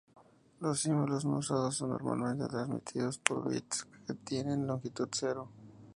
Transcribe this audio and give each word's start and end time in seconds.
Los 0.61 0.79
símbolos 0.79 1.25
no 1.25 1.37
usados 1.37 1.75
son 1.75 1.91
normalmente 1.91 2.47
transmitidos 2.47 3.19
como 3.19 3.49
bits 3.51 3.85
que 4.07 4.15
tienen 4.15 4.65
longitud 4.65 5.07
cero. 5.11 5.47